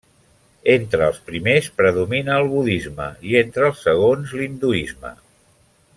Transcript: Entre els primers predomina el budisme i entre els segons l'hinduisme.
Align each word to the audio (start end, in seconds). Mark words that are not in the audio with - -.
Entre 0.75 1.03
els 1.07 1.19
primers 1.27 1.67
predomina 1.81 2.39
el 2.43 2.49
budisme 2.55 3.11
i 3.33 3.39
entre 3.43 3.69
els 3.69 3.85
segons 3.89 4.35
l'hinduisme. 4.41 5.17